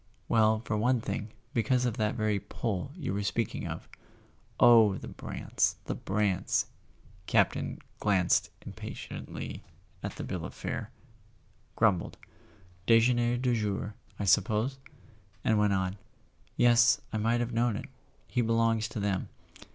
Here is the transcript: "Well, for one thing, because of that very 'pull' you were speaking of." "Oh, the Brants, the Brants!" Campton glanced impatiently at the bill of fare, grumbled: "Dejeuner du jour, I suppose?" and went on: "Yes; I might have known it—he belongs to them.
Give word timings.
"Well, 0.27 0.61
for 0.65 0.75
one 0.77 0.99
thing, 0.99 1.29
because 1.53 1.85
of 1.85 1.97
that 1.97 2.15
very 2.15 2.39
'pull' 2.39 2.91
you 2.95 3.13
were 3.13 3.21
speaking 3.21 3.67
of." 3.67 3.87
"Oh, 4.59 4.95
the 4.97 5.07
Brants, 5.07 5.75
the 5.85 5.93
Brants!" 5.93 6.65
Campton 7.27 7.77
glanced 7.99 8.49
impatiently 8.65 9.61
at 10.01 10.15
the 10.15 10.23
bill 10.23 10.43
of 10.43 10.55
fare, 10.55 10.89
grumbled: 11.75 12.17
"Dejeuner 12.87 13.37
du 13.37 13.53
jour, 13.55 13.93
I 14.17 14.25
suppose?" 14.25 14.79
and 15.43 15.59
went 15.59 15.73
on: 15.73 15.97
"Yes; 16.57 16.99
I 17.13 17.17
might 17.19 17.39
have 17.39 17.53
known 17.53 17.75
it—he 17.75 18.41
belongs 18.41 18.87
to 18.87 18.99
them. 18.99 19.29